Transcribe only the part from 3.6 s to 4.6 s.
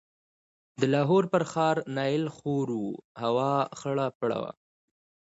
خړه پړه وه.